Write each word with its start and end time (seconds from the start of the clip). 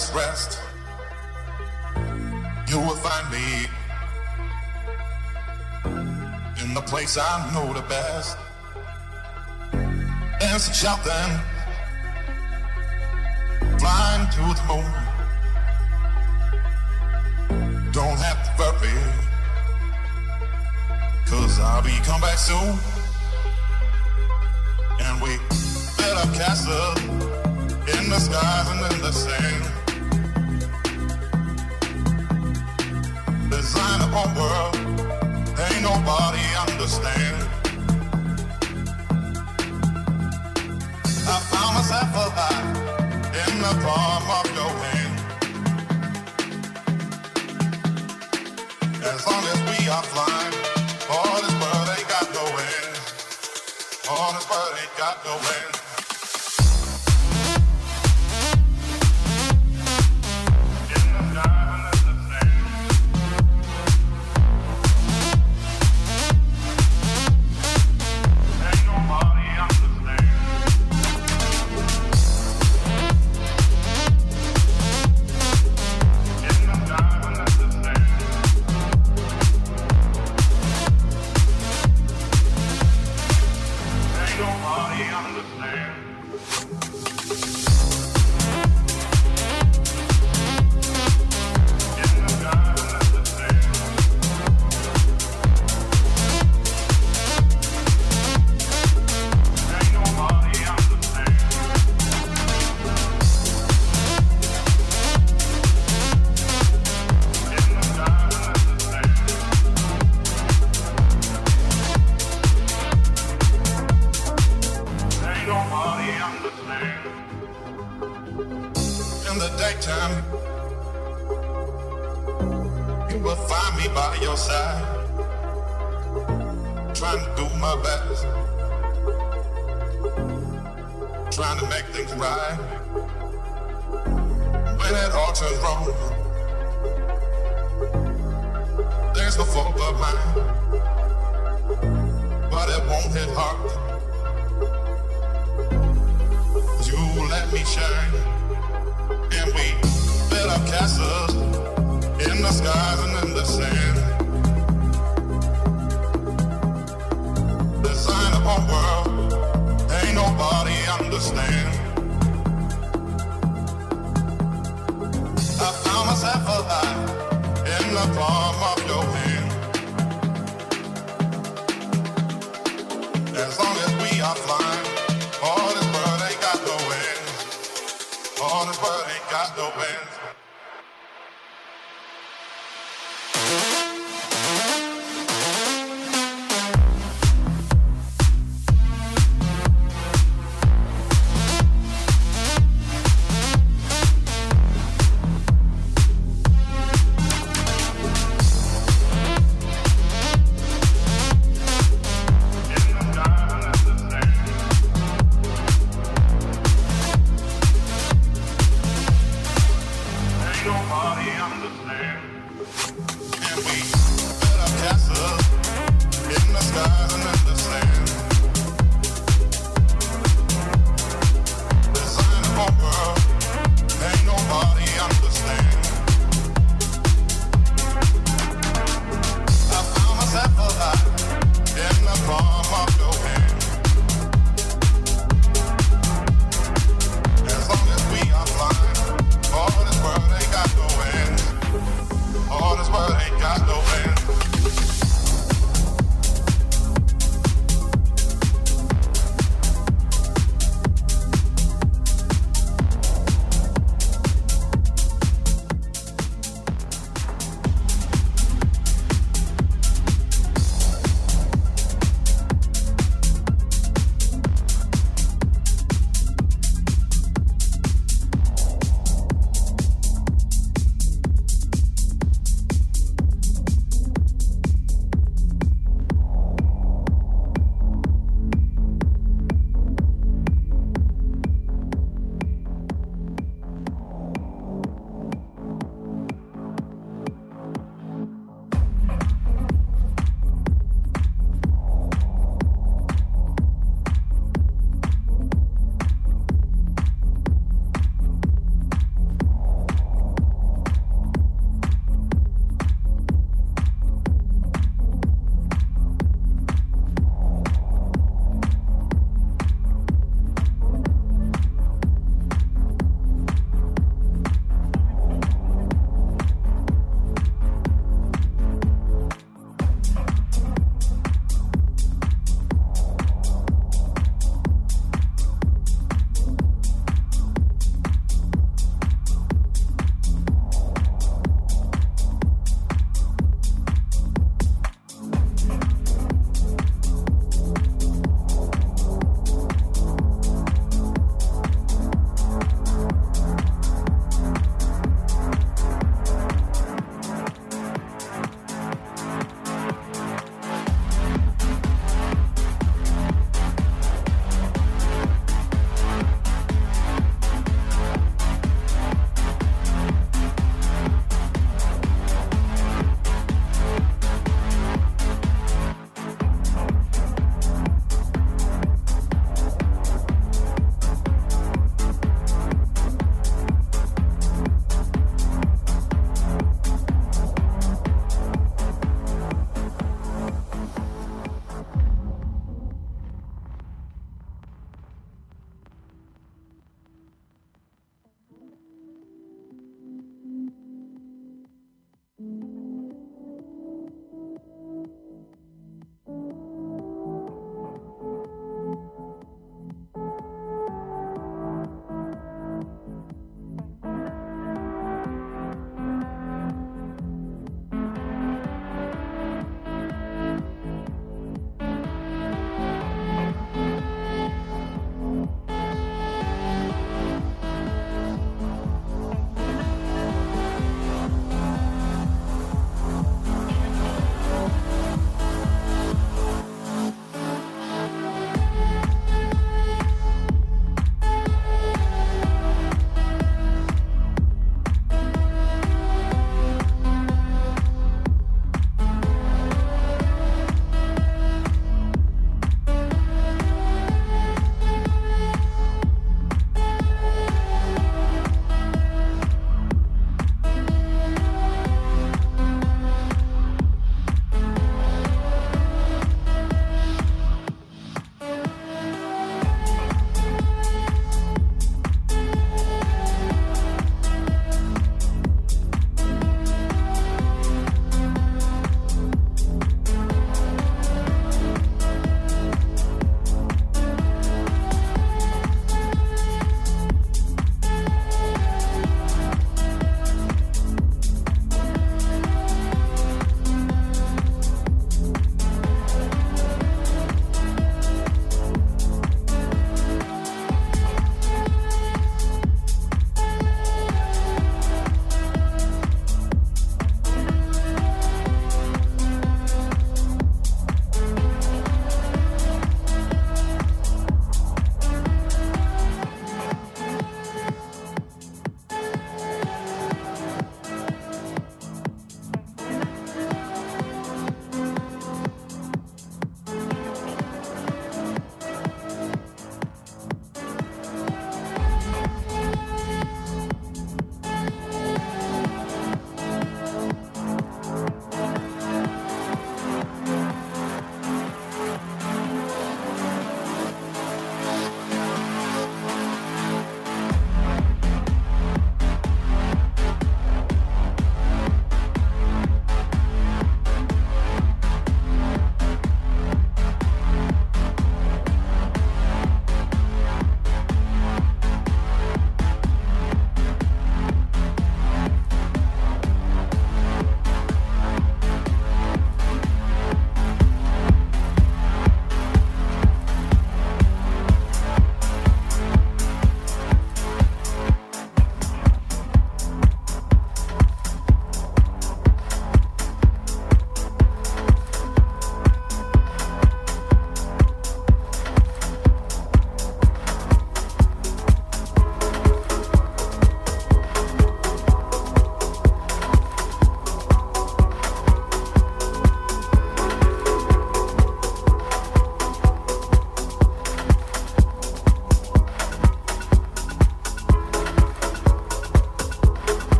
its 0.00 0.14
rest. 0.14 0.58
You 2.68 2.78
will 2.78 2.96
find 3.06 3.26
me 3.36 3.66
in 6.62 6.72
the 6.72 6.80
place 6.82 7.18
I 7.18 7.52
know 7.52 7.74
the 7.74 7.82
best. 7.82 8.38
Dancing, 10.40 10.74
shouting, 10.74 11.32
flying 13.78 14.26
to 14.36 14.44
the 14.58 14.64
moon. 14.70 14.90
Don't 17.92 18.18
have 18.26 18.40
to 18.46 18.50
worry, 18.58 18.98
cause 21.26 21.60
I'll 21.60 21.82
be 21.82 21.96
come 22.04 22.22
back 22.22 22.38
soon. 22.38 22.89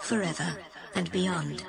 Forever 0.00 0.56
and 0.94 1.10
beyond. 1.10 1.64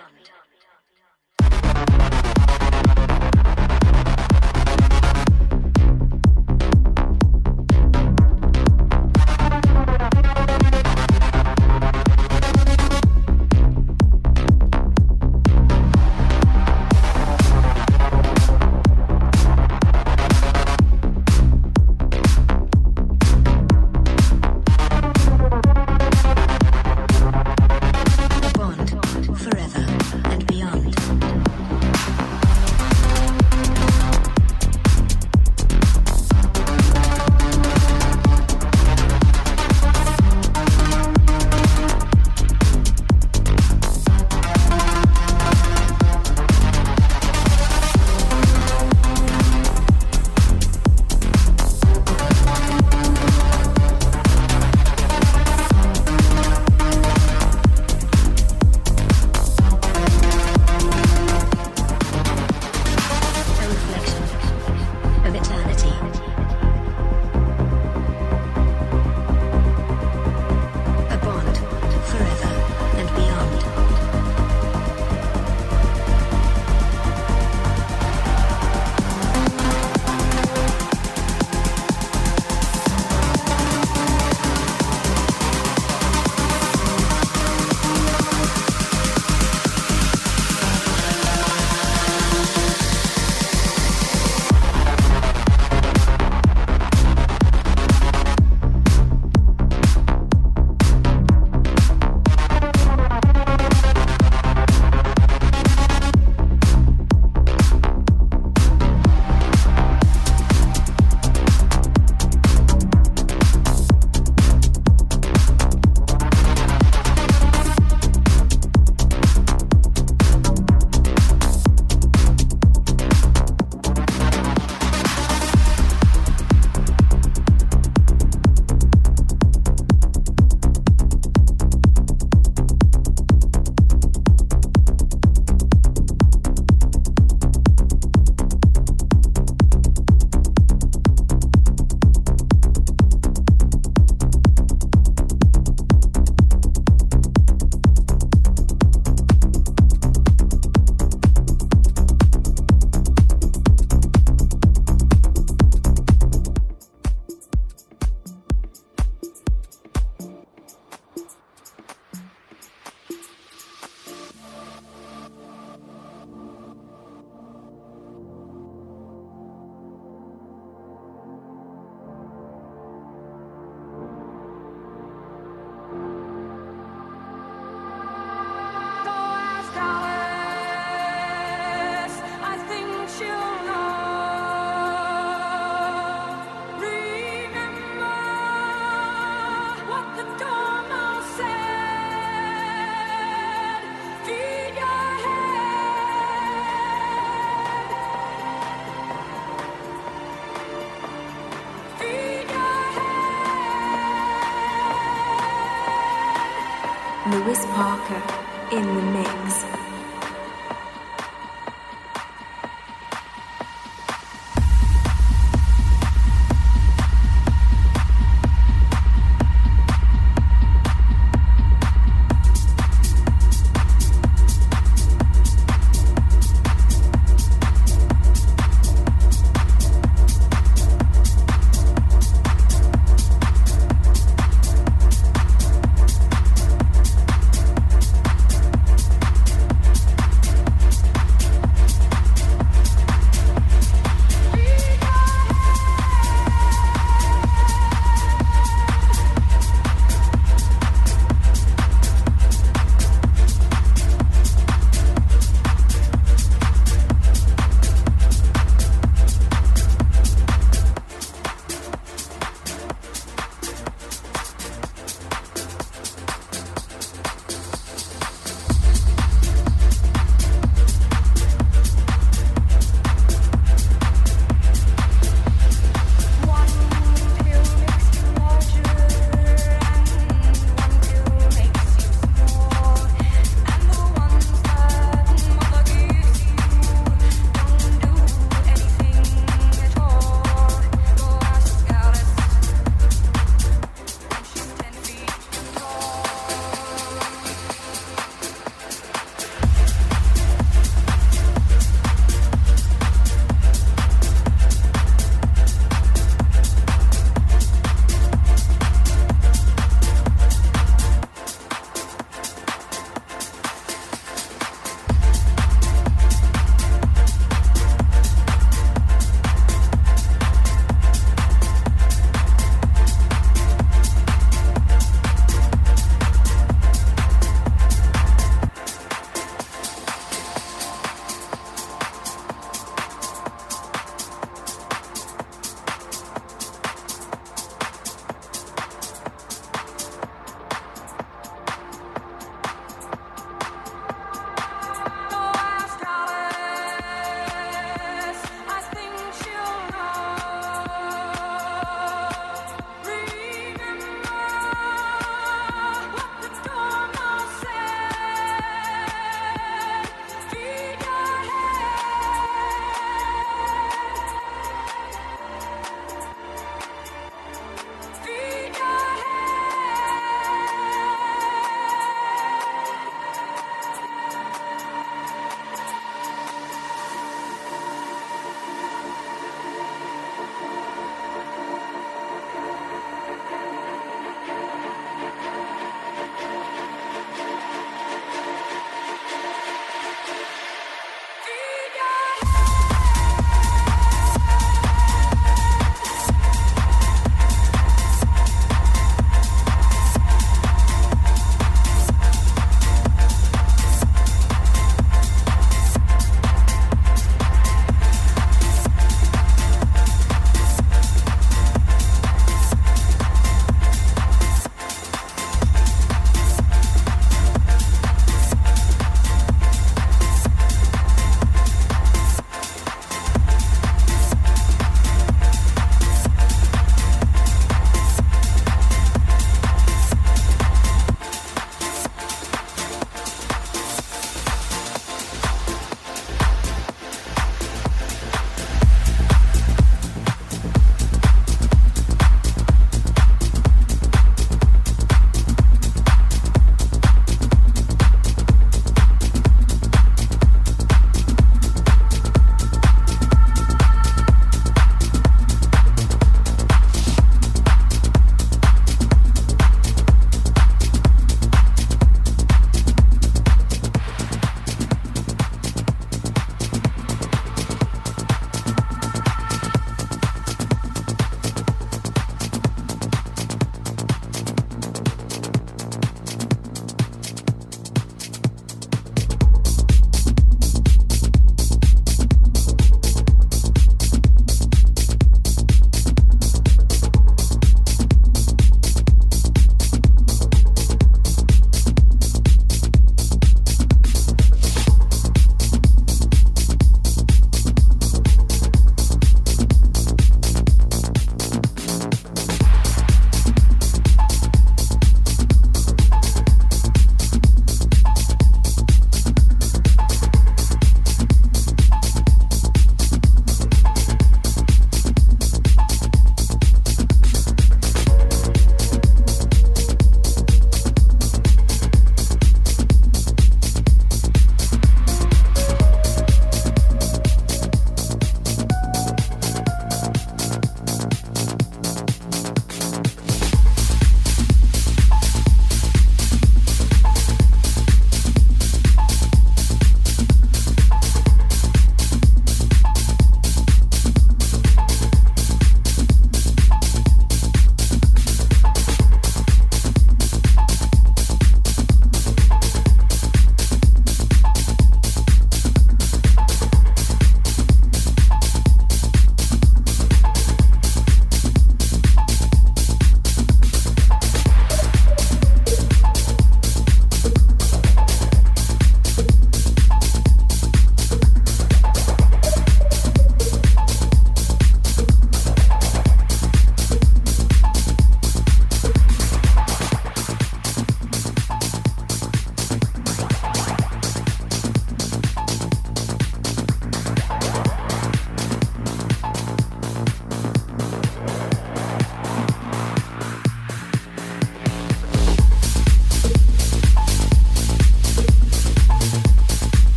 In 208.09 208.95
the 208.95 209.01
mix. 209.11 209.78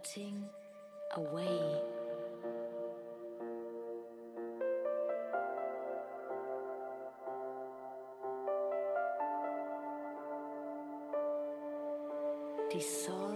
Melting 0.00 0.48
away. 1.16 1.60
Dissolve 12.72 13.29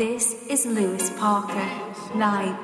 This 0.00 0.34
is 0.48 0.64
Luis 0.64 1.10
Parker, 1.18 1.68
live 2.14 2.56